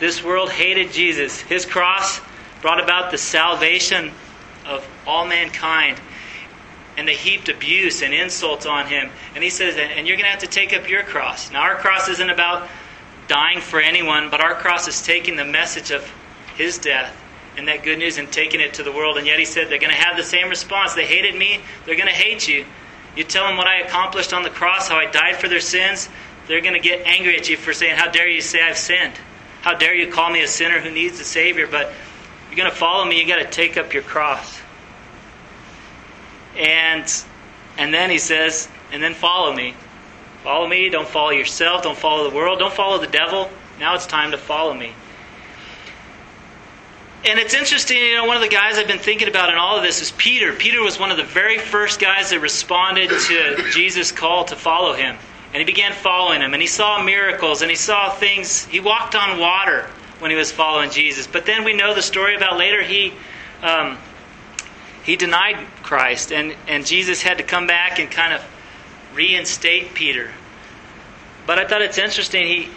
[0.00, 1.40] This world hated Jesus.
[1.40, 2.20] His cross
[2.62, 4.10] brought about the salvation
[4.66, 6.00] of all mankind
[6.96, 9.10] and they heaped abuse and insults on him.
[9.34, 11.50] And he says, and you're going to have to take up your cross.
[11.50, 12.68] Now, our cross isn't about
[13.26, 16.08] dying for anyone, but our cross is taking the message of
[16.56, 17.20] his death
[17.56, 19.16] and that good news and taking it to the world.
[19.16, 20.94] And yet he said they're going to have the same response.
[20.94, 22.64] They hated me, they're going to hate you.
[23.16, 26.08] You tell them what I accomplished on the cross, how I died for their sins,
[26.46, 29.14] they're going to get angry at you for saying, How dare you say I've sinned?
[29.62, 31.66] How dare you call me a sinner who needs a Savior?
[31.66, 31.92] But
[32.48, 34.60] you're going to follow me, you've got to take up your cross.
[36.56, 37.10] And
[37.76, 39.74] and then he says, and then follow me.
[40.42, 43.50] Follow me, don't follow yourself, don't follow the world, don't follow the devil.
[43.80, 44.92] Now it's time to follow me.
[47.26, 49.78] And it's interesting, you know, one of the guys I've been thinking about in all
[49.78, 50.52] of this is Peter.
[50.52, 54.92] Peter was one of the very first guys that responded to Jesus' call to follow
[54.92, 55.16] him.
[55.54, 58.66] And he began following him, and he saw miracles, and he saw things.
[58.66, 59.88] He walked on water
[60.18, 61.26] when he was following Jesus.
[61.26, 63.14] But then we know the story about later he
[63.62, 63.96] um,
[65.04, 68.42] he denied Christ, and, and Jesus had to come back and kind of
[69.12, 70.30] reinstate Peter.
[71.46, 72.46] But I thought it's interesting.
[72.46, 72.68] He,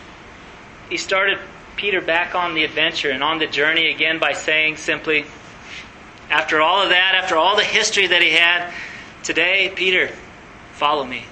[0.89, 1.39] he started
[1.77, 5.25] Peter back on the adventure and on the journey again by saying simply,
[6.29, 8.73] after all of that, after all the history that he had,
[9.23, 10.09] today, Peter,
[10.73, 11.23] follow me.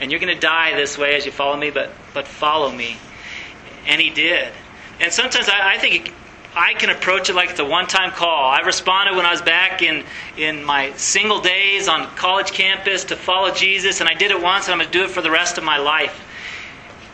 [0.00, 2.96] And you're going to die this way as you follow me, but, but follow me.
[3.86, 4.52] And he did.
[5.00, 6.12] And sometimes I, I think
[6.54, 8.50] I can approach it like it's a one time call.
[8.50, 10.04] I responded when I was back in,
[10.36, 14.66] in my single days on college campus to follow Jesus, and I did it once,
[14.66, 16.20] and I'm going to do it for the rest of my life.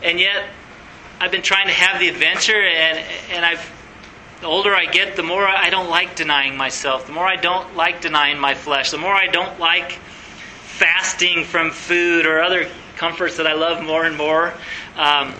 [0.03, 0.49] And yet,
[1.21, 2.99] I've been trying to have the adventure, and,
[3.31, 3.71] and I've,
[4.41, 7.77] the older I get, the more I don't like denying myself, the more I don't
[7.77, 13.37] like denying my flesh, the more I don't like fasting from food or other comforts
[13.37, 14.53] that I love more and more.
[14.95, 15.33] Um,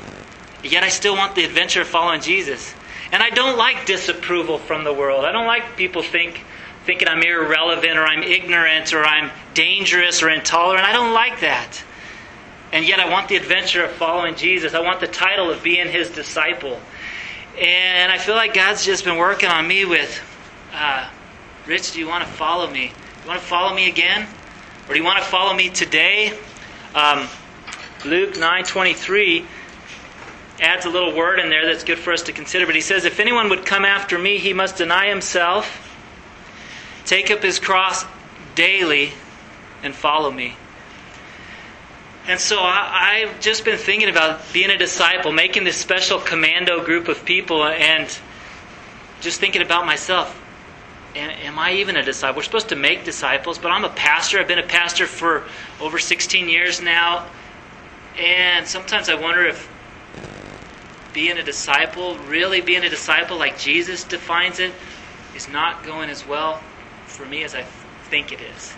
[0.64, 2.74] yet I still want the adventure of following Jesus.
[3.12, 5.26] And I don't like disapproval from the world.
[5.26, 6.44] I don't like people think
[6.86, 10.86] thinking I'm irrelevant or I'm ignorant or I'm dangerous or intolerant.
[10.86, 11.84] I don't like that.
[12.72, 14.74] And yet I want the adventure of following Jesus.
[14.74, 16.80] I want the title of being his disciple.
[17.60, 20.22] And I feel like God's just been working on me with,
[20.74, 21.10] uh,
[21.66, 22.88] Rich, do you want to follow me?
[22.88, 24.28] Do you want to follow me again?
[24.88, 26.38] Or do you want to follow me today?
[26.96, 27.28] Um,
[28.06, 29.46] Luke 9.23
[30.62, 32.66] adds a little word in there that's good for us to consider.
[32.66, 35.96] But he says, If anyone would come after me, he must deny himself,
[37.06, 38.06] take up his cross
[38.56, 39.12] daily,
[39.84, 40.56] and follow me.
[42.28, 46.84] And so I, have just been thinking about being a disciple, making this special commando
[46.84, 48.08] group of people, and
[49.22, 50.40] just thinking about myself.
[51.16, 52.38] Am I even a disciple?
[52.38, 54.40] We're supposed to make disciples, but I'm a pastor.
[54.40, 55.44] I've been a pastor for
[55.82, 57.28] over 16 years now.
[58.16, 59.68] And sometimes I wonder if
[61.14, 64.74] being a disciple, really being a disciple like Jesus defines it,
[65.36, 66.62] is not going as well
[67.06, 67.64] for me as I
[68.10, 68.74] think it is.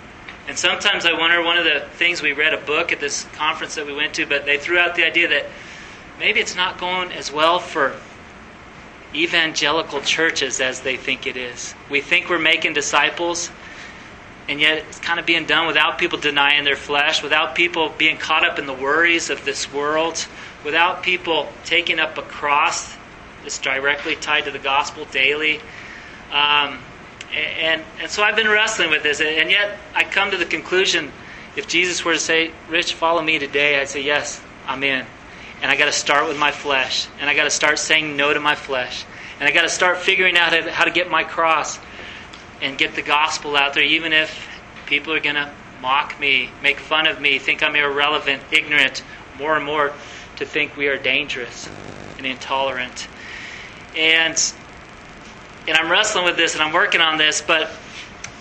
[0.47, 3.75] And sometimes I wonder, one of the things we read a book at this conference
[3.75, 5.45] that we went to, but they threw out the idea that
[6.19, 7.95] maybe it's not going as well for
[9.13, 11.75] evangelical churches as they think it is.
[11.89, 13.51] We think we're making disciples,
[14.47, 18.17] and yet it's kind of being done without people denying their flesh, without people being
[18.17, 20.25] caught up in the worries of this world,
[20.63, 22.95] without people taking up a cross
[23.43, 25.59] that's directly tied to the gospel daily.
[26.31, 26.79] Um,
[27.33, 31.11] and, and so I've been wrestling with this, and yet I come to the conclusion
[31.55, 35.05] if Jesus were to say, Rich, follow me today, I'd say, Yes, I'm in.
[35.61, 38.33] And I got to start with my flesh, and I got to start saying no
[38.33, 39.05] to my flesh,
[39.39, 41.79] and I got to start figuring out how to, how to get my cross
[42.61, 44.47] and get the gospel out there, even if
[44.85, 49.03] people are going to mock me, make fun of me, think I'm irrelevant, ignorant,
[49.37, 49.93] more and more
[50.41, 51.69] to think we are dangerous
[52.17, 53.07] and intolerant.
[53.95, 54.35] And
[55.67, 57.71] and I'm wrestling with this and I'm working on this, but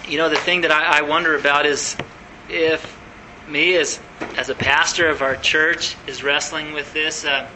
[0.08, 1.96] you know the thing that I, I wonder about is
[2.48, 2.98] if
[3.46, 4.00] me as
[4.38, 7.46] as a pastor of our church is wrestling with this uh,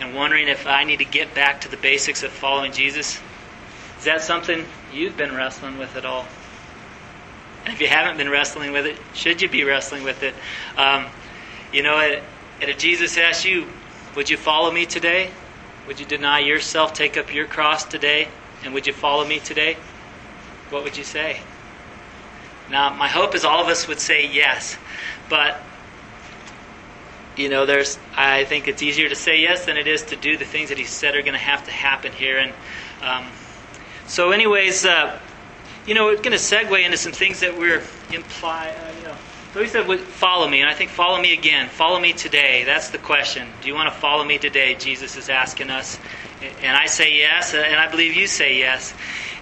[0.00, 3.20] and wondering if I need to get back to the basics of following Jesus.
[3.98, 6.26] Is that something you've been wrestling with at all?
[7.64, 10.34] And if you haven't been wrestling with it, should you be wrestling with it?
[10.76, 11.06] Um,
[11.72, 11.96] you know,
[12.60, 13.66] and if Jesus asked you,
[14.16, 15.30] would you follow me today?
[15.86, 18.28] Would you deny yourself, take up your cross today?
[18.62, 19.76] And would you follow me today?
[20.70, 21.40] What would you say?
[22.70, 24.78] Now, my hope is all of us would say yes.
[25.28, 25.62] But,
[27.36, 30.36] you know, there's, I think it's easier to say yes than it is to do
[30.36, 32.38] the things that he said are going to have to happen here.
[32.38, 32.52] And
[33.02, 33.26] um,
[34.06, 35.18] so, anyways, uh,
[35.86, 38.93] you know, we're going to segue into some things that we're imply, uh,
[39.54, 40.62] so he said, Follow me.
[40.62, 41.68] And I think, Follow me again.
[41.68, 42.64] Follow me today.
[42.64, 43.46] That's the question.
[43.62, 44.74] Do you want to follow me today?
[44.74, 46.00] Jesus is asking us.
[46.60, 48.92] And I say yes, and I believe you say yes.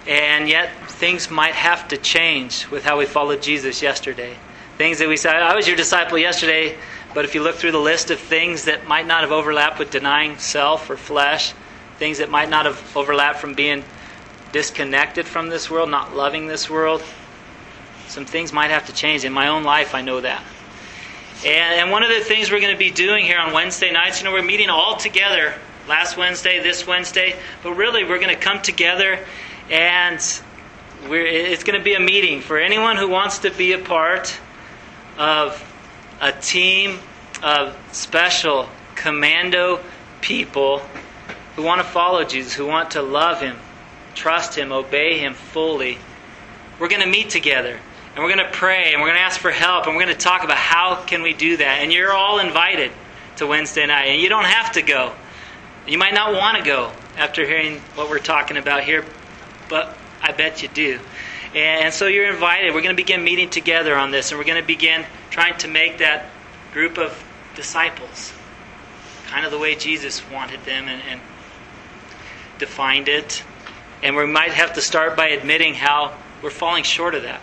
[0.05, 4.37] And yet, things might have to change with how we followed Jesus yesterday.
[4.77, 6.77] Things that we said, I was your disciple yesterday,
[7.15, 9.89] but if you look through the list of things that might not have overlapped with
[9.89, 11.53] denying self or flesh,
[11.97, 13.83] things that might not have overlapped from being
[14.51, 17.01] disconnected from this world, not loving this world,
[18.13, 19.25] some things might have to change.
[19.25, 20.43] In my own life, I know that.
[21.45, 24.21] And, and one of the things we're going to be doing here on Wednesday nights,
[24.21, 25.55] you know, we're meeting all together
[25.89, 29.19] last Wednesday, this Wednesday, but really we're going to come together
[29.69, 30.15] and
[31.05, 34.39] it's going to be a meeting for anyone who wants to be a part
[35.17, 35.61] of
[36.21, 36.99] a team
[37.41, 39.81] of special commando
[40.21, 40.79] people
[41.55, 43.57] who want to follow Jesus, who want to love Him,
[44.13, 45.97] trust Him, obey Him fully.
[46.79, 47.79] We're going to meet together
[48.15, 50.15] and we're going to pray and we're going to ask for help and we're going
[50.15, 51.79] to talk about how can we do that.
[51.81, 52.91] And you're all invited
[53.37, 55.13] to Wednesday night, and you don't have to go.
[55.87, 59.05] You might not want to go after hearing what we're talking about here,
[59.69, 60.99] but I bet you do.
[61.55, 62.73] And so you're invited.
[62.73, 65.67] We're going to begin meeting together on this, and we're going to begin trying to
[65.67, 66.29] make that
[66.73, 67.23] group of
[67.55, 68.33] disciples
[69.27, 71.21] kind of the way Jesus wanted them and, and
[72.59, 73.43] defined it.
[74.03, 77.41] And we might have to start by admitting how we're falling short of that.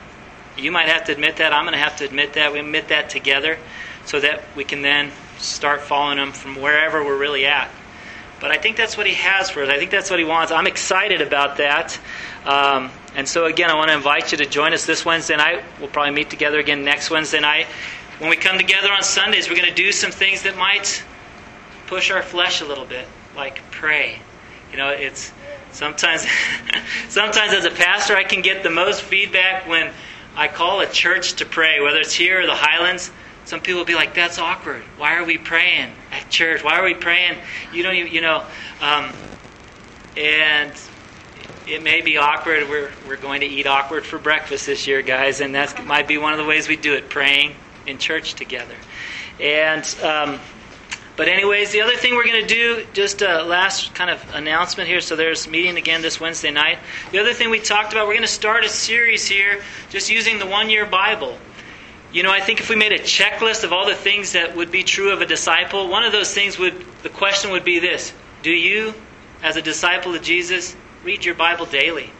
[0.60, 1.52] You might have to admit that.
[1.52, 2.52] I'm going to have to admit that.
[2.52, 3.58] We admit that together
[4.04, 7.70] so that we can then start following Him from wherever we're really at.
[8.40, 9.68] But I think that's what He has for us.
[9.68, 10.52] I think that's what He wants.
[10.52, 11.98] I'm excited about that.
[12.44, 15.62] Um, and so, again, I want to invite you to join us this Wednesday night.
[15.78, 17.66] We'll probably meet together again next Wednesday night.
[18.18, 21.02] When we come together on Sundays, we're going to do some things that might
[21.86, 24.20] push our flesh a little bit, like pray.
[24.70, 25.32] You know, it's
[25.72, 26.26] sometimes,
[27.08, 29.92] sometimes as a pastor, I can get the most feedback when
[30.36, 33.10] I call a church to pray, whether it's here or the Highlands.
[33.44, 34.82] Some people will be like, "That's awkward.
[34.96, 36.62] Why are we praying at church?
[36.62, 37.36] Why are we praying?
[37.72, 38.44] You don't, even, you know."
[38.80, 39.12] Um,
[40.16, 40.72] and
[41.66, 42.68] it may be awkward.
[42.68, 46.18] We're we're going to eat awkward for breakfast this year, guys, and that might be
[46.18, 47.54] one of the ways we do it: praying
[47.86, 48.76] in church together.
[49.40, 50.40] And um,
[51.20, 54.88] but anyways, the other thing we're going to do, just a last kind of announcement
[54.88, 55.02] here.
[55.02, 56.78] So there's meeting again this Wednesday night.
[57.12, 59.60] The other thing we talked about, we're going to start a series here,
[59.90, 61.36] just using the one-year Bible.
[62.10, 64.70] You know, I think if we made a checklist of all the things that would
[64.70, 68.14] be true of a disciple, one of those things would, the question would be this
[68.42, 68.94] Do you,
[69.42, 72.10] as a disciple of Jesus, read your Bible daily?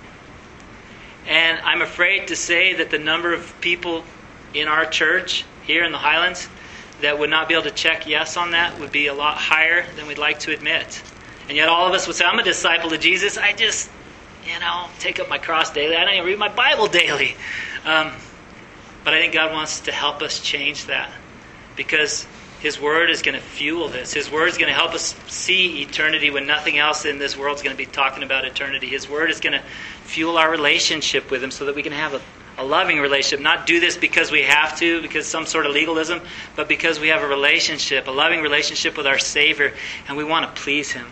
[1.27, 4.05] And I'm afraid to say that the number of people
[4.53, 6.51] in our church here in the Highlands
[7.01, 9.87] that would not be able to check yes on that would be a lot higher
[9.97, 11.03] than we'd like to admit.
[11.49, 13.37] And yet all of us would say, I'm a disciple of Jesus.
[13.37, 13.91] I just,
[14.47, 15.97] you know, take up my cross daily.
[15.97, 17.35] I don't even read my Bible daily.
[17.85, 18.13] Um,
[19.05, 21.11] but I think God wants to help us change that
[21.75, 22.27] because
[22.61, 24.13] His Word is going to fuel this.
[24.13, 27.57] His Word is going to help us see eternity when nothing else in this world
[27.57, 28.89] is going to be talking about eternity.
[28.89, 29.65] His Word is going to
[30.05, 32.21] fuel our relationship with Him so that we can have a,
[32.61, 33.41] a loving relationship.
[33.41, 36.21] Not do this because we have to, because some sort of legalism,
[36.57, 39.73] but because we have a relationship, a loving relationship with our Savior,
[40.07, 41.07] and we want to please Him.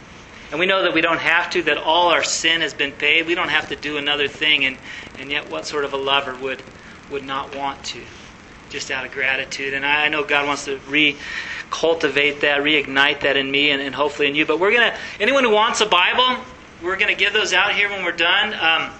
[0.51, 3.27] And we know that we don't have to, that all our sin has been paid.
[3.27, 4.65] We don't have to do another thing.
[4.65, 4.79] And,
[5.19, 6.63] and yet, what sort of a lover would
[7.11, 8.03] would not want to,
[8.69, 9.73] just out of gratitude.
[9.73, 14.29] And I know God wants to re-cultivate that, reignite that in me and, and hopefully
[14.29, 14.45] in you.
[14.45, 16.45] But we're going to, anyone who wants a Bible,
[16.83, 18.53] we're going to give those out here when we're done.
[18.53, 18.93] Um,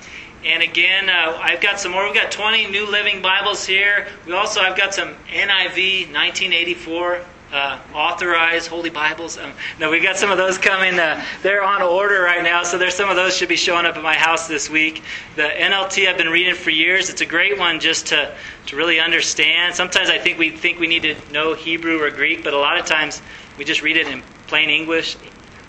[0.45, 2.05] and again, uh, I've got some more.
[2.05, 4.09] We've got 20 New Living Bibles here.
[4.27, 9.39] We also, I've got some NIV 1984 uh, authorized Holy Bibles.
[9.39, 10.99] Um, no, we've got some of those coming.
[10.99, 13.97] Uh, they're on order right now, so there's some of those should be showing up
[13.97, 15.03] at my house this week.
[15.37, 17.09] The NLT I've been reading for years.
[17.09, 18.35] It's a great one just to
[18.67, 19.75] to really understand.
[19.75, 22.79] Sometimes I think we think we need to know Hebrew or Greek, but a lot
[22.79, 23.23] of times
[23.57, 25.17] we just read it in plain English.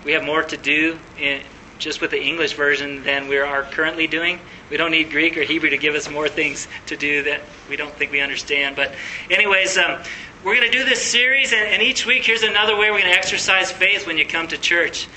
[0.03, 1.41] We have more to do in,
[1.79, 4.39] just with the English version than we are currently doing.
[4.69, 7.77] We don't need Greek or Hebrew to give us more things to do that we
[7.77, 8.75] don't think we understand.
[8.75, 8.93] But,
[9.31, 9.99] anyways, um,
[10.43, 13.11] we're going to do this series, and, and each week, here's another way we're going
[13.11, 15.07] to exercise faith when you come to church.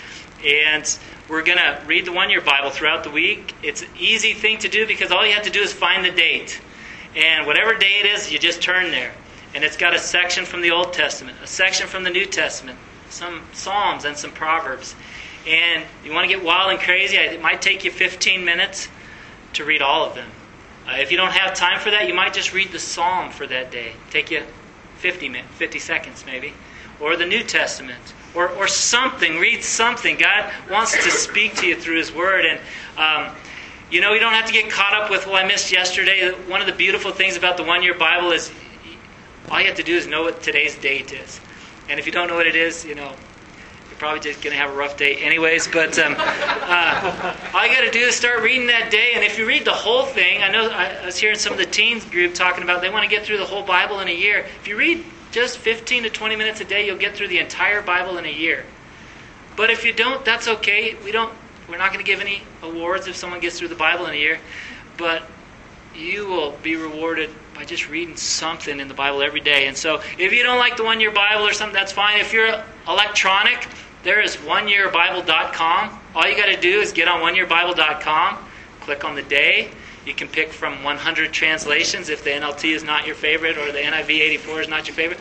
[0.45, 0.99] And
[1.29, 3.55] we're going to read the one year Bible throughout the week.
[3.63, 6.11] It's an easy thing to do because all you have to do is find the
[6.11, 6.61] date.
[7.15, 9.13] And whatever day it is, you just turn there.
[9.55, 12.79] And it's got a section from the Old Testament, a section from the New Testament,
[13.11, 14.95] some Psalms, and some Proverbs.
[15.47, 18.89] And you want to get wild and crazy, it might take you 15 minutes
[19.55, 20.31] to read all of them.
[20.87, 23.47] Uh, if you don't have time for that, you might just read the Psalm for
[23.47, 23.93] that day.
[24.11, 24.43] Take you
[24.97, 26.55] 50, minutes, 50 seconds maybe,
[27.01, 28.01] or the New Testament,
[28.35, 29.39] or, or something.
[29.39, 30.17] Read something.
[30.17, 32.45] God wants to speak to you through His Word.
[32.45, 32.61] And,
[32.97, 33.35] um,
[33.91, 36.31] you know, you don't have to get caught up with, well, I missed yesterday.
[36.49, 38.51] One of the beautiful things about the one year Bible is
[39.51, 41.41] all you have to do is know what today's date is.
[41.89, 43.15] And if you don't know what it is, you know,
[44.03, 45.69] probably just going to have a rough day anyways.
[45.69, 49.13] But um, uh, all you got to do is start reading that day.
[49.15, 51.67] And if you read the whole thing, I know I was hearing some of the
[51.67, 54.45] teens group talking about they want to get through the whole Bible in a year.
[54.61, 57.81] If you read just 15 to 20 minutes a day, you'll get through the entire
[57.81, 58.65] Bible in a year.
[59.55, 60.97] But if you don't, that's okay.
[61.05, 61.33] We don't.
[61.69, 64.19] We're not going to give any awards if someone gets through the Bible in a
[64.19, 64.41] year.
[64.97, 65.23] But
[65.95, 69.69] you will be rewarded by just reading something in the Bible every day.
[69.69, 72.19] And so, if you don't like the one year Bible or something, that's fine.
[72.19, 73.69] If you're electronic,
[74.03, 76.01] there is oneyearbible.com.
[76.15, 78.39] All you got to do is get on oneyearbible.com,
[78.81, 79.71] click on the day.
[80.05, 83.79] You can pick from 100 translations if the NLT is not your favorite or the
[83.79, 85.21] NIV 84 is not your favorite.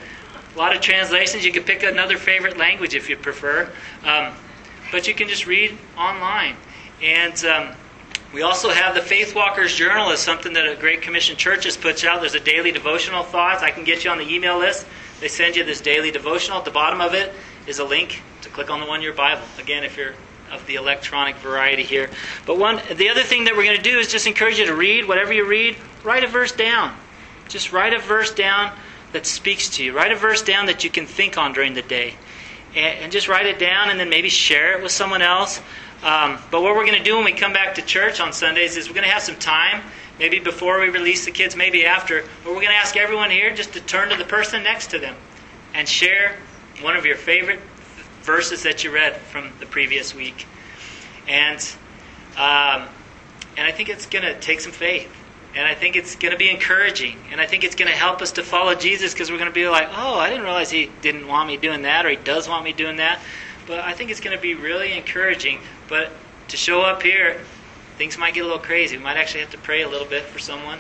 [0.56, 1.46] A lot of translations.
[1.46, 3.72] You can pick another favorite language if you prefer.
[4.04, 4.34] Um,
[4.92, 6.56] but you can just read online.
[7.02, 7.76] And um,
[8.34, 12.04] we also have the Faith Walkers Journal is something that a Great Commission Churches puts
[12.04, 12.20] out.
[12.20, 13.62] There's a daily devotional thoughts.
[13.62, 14.88] I can get you on the email list.
[15.20, 16.58] They send you this daily devotional.
[16.58, 17.34] At the bottom of it
[17.68, 18.22] is a link
[18.54, 19.44] click on the one year Bible.
[19.60, 20.14] Again, if you're
[20.52, 22.10] of the electronic variety here.
[22.46, 24.76] But one the other thing that we're going to do is just encourage you to
[24.76, 26.96] read whatever you read, write a verse down.
[27.48, 28.76] Just write a verse down
[29.14, 29.96] that speaks to you.
[29.96, 32.16] Write a verse down that you can think on during the day.
[32.76, 35.60] And, and just write it down and then maybe share it with someone else.
[36.04, 38.76] Um, but what we're going to do when we come back to church on Sundays
[38.76, 39.84] is we're going to have some time,
[40.18, 43.54] maybe before we release the kids, maybe after, but we're going to ask everyone here
[43.54, 45.16] just to turn to the person next to them
[45.76, 46.38] and share
[46.82, 47.60] one of your favorite
[48.22, 50.46] verses that you read from the previous week.
[51.28, 51.60] And,
[52.38, 52.88] um,
[53.58, 55.12] and I think it's going to take some faith.
[55.54, 57.18] And I think it's going to be encouraging.
[57.32, 59.54] And I think it's going to help us to follow Jesus because we're going to
[59.54, 62.48] be like, oh, I didn't realize he didn't want me doing that or he does
[62.48, 63.20] want me doing that.
[63.68, 65.60] But I think it's going to be really encouraging.
[65.90, 66.12] But
[66.48, 67.42] to show up here,
[67.98, 68.98] things might get a little crazy.
[68.98, 70.80] We might actually have to pray a little bit for someone.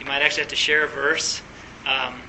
[0.00, 1.40] You might actually have to share a verse.
[1.86, 2.20] Um,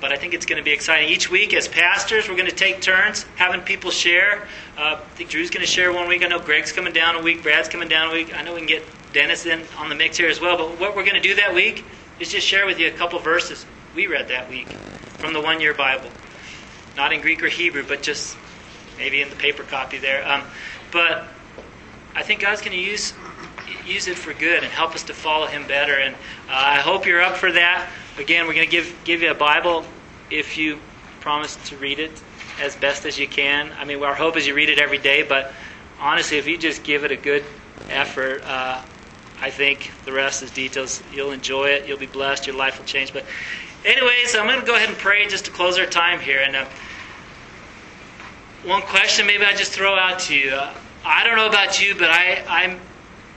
[0.00, 1.08] but I think it's going to be exciting.
[1.08, 4.48] Each week, as pastors, we're going to take turns having people share.
[4.76, 6.24] Uh, I think Drew's going to share one week.
[6.24, 7.42] I know Greg's coming down a week.
[7.42, 8.34] Brad's coming down a week.
[8.36, 10.56] I know we can get Dennis in on the mix here as well.
[10.56, 11.84] But what we're going to do that week
[12.20, 14.76] is just share with you a couple verses we read that week
[15.18, 16.10] from the one year Bible.
[16.96, 18.36] not in Greek or Hebrew, but just
[18.98, 20.28] maybe in the paper copy there.
[20.28, 20.44] Um,
[20.92, 21.28] but
[22.14, 23.14] I think God's going to use
[23.86, 25.94] use it for good and help us to follow Him better.
[25.94, 26.18] And uh,
[26.48, 27.90] I hope you're up for that.
[28.18, 29.84] Again, we're going to give give you a Bible
[30.28, 30.80] if you
[31.20, 32.10] promise to read it
[32.60, 33.70] as best as you can.
[33.78, 35.52] I mean, our hope is you read it every day, but
[36.00, 37.44] honestly, if you just give it a good
[37.88, 38.82] effort, uh,
[39.40, 41.00] I think the rest is details.
[41.12, 41.86] You'll enjoy it.
[41.86, 42.48] You'll be blessed.
[42.48, 43.12] Your life will change.
[43.12, 43.24] But,
[43.84, 46.42] anyways, I'm going to go ahead and pray just to close our time here.
[46.44, 46.66] And uh,
[48.64, 50.50] one question maybe I just throw out to you.
[50.50, 52.80] Uh, I don't know about you, but I, I'm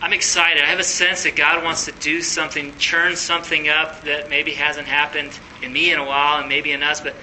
[0.01, 0.63] I'm excited.
[0.63, 4.51] I have a sense that God wants to do something, churn something up that maybe
[4.53, 7.01] hasn't happened in me in a while, and maybe in us.
[7.01, 7.15] But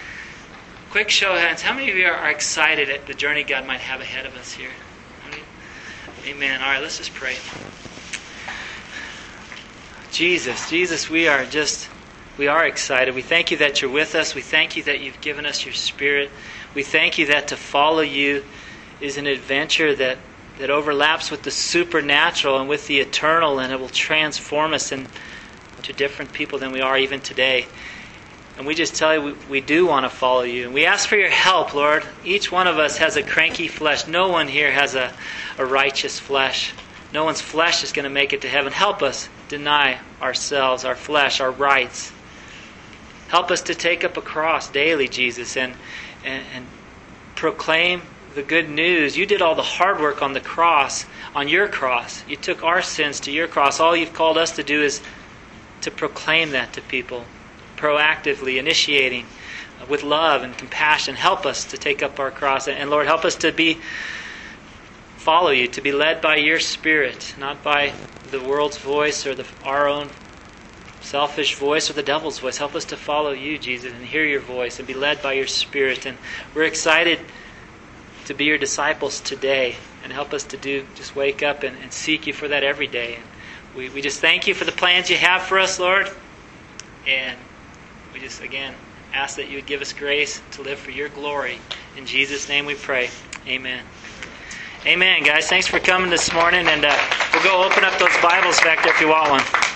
[0.91, 3.81] quick show of hands, how many of you are excited at the journey God might
[3.81, 4.71] have ahead of us here?
[6.25, 6.61] Amen.
[6.61, 7.37] All right, let's just pray.
[10.13, 11.89] Jesus, Jesus, we are just,
[12.37, 13.15] we are excited.
[13.15, 14.35] We thank you that you're with us.
[14.35, 16.31] We thank you that you've given us your spirit.
[16.75, 18.45] We thank you that to follow you
[19.01, 20.19] is an adventure that,
[20.59, 25.09] that overlaps with the supernatural and with the eternal, and it will transform us into
[25.97, 27.67] different people than we are even today.
[28.57, 30.65] And we just tell you we, we do want to follow you.
[30.65, 32.05] And we ask for your help, Lord.
[32.25, 34.09] Each one of us has a cranky flesh.
[34.09, 35.13] No one here has a,
[35.57, 36.75] a righteous flesh.
[37.13, 38.73] No one's flesh is going to make it to heaven.
[38.73, 42.13] Help us deny ourselves, our flesh, our rights.
[43.29, 45.75] Help us to take up a cross daily, Jesus, and,
[46.25, 46.67] and, and
[47.37, 48.03] proclaim
[48.39, 49.17] the good news.
[49.17, 52.25] You did all the hard work on the cross, on your cross.
[52.29, 53.81] You took our sins to your cross.
[53.81, 55.03] All you've called us to do is
[55.81, 57.25] to proclaim that to people,
[57.77, 59.27] proactively, initiating
[59.89, 61.17] with love and compassion.
[61.17, 62.69] Help us to take up our cross.
[62.69, 63.79] And Lord, help us to be
[65.17, 67.93] follow you, to be led by your spirit, not by
[68.31, 70.11] the world's voice or the, our own
[71.01, 72.59] selfish voice or the devil's voice.
[72.59, 75.49] Help us to follow you, Jesus, and hear your voice and be led by your
[75.49, 76.07] spirit.
[76.07, 76.17] And
[76.55, 77.19] we're excited
[78.29, 79.75] to be your disciples today
[80.05, 82.87] and help us to do just wake up and, and seek you for that every
[82.87, 83.15] day.
[83.15, 83.25] And
[83.75, 86.11] we, we just thank you for the plans you have for us, Lord.
[87.07, 87.39] And
[88.13, 88.75] we just, again,
[89.15, 91.59] ask that you would give us grace to live for your glory.
[91.97, 93.09] In Jesus' name we pray.
[93.47, 93.83] Amen.
[94.85, 95.49] Amen, guys.
[95.49, 96.97] Thanks for coming this morning, and uh,
[97.33, 99.69] we'll go open up those Bibles back there if you want one.